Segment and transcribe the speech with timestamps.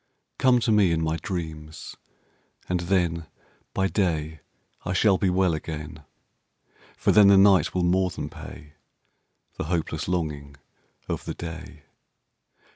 [0.39, 1.95] ]COME to me in my dreams,
[2.67, 4.39] and thenBy day
[4.83, 6.03] I shall be well again.
[6.97, 8.73] For then the night will more than payThe
[9.65, 10.55] hopeless longing
[11.07, 11.83] of the day.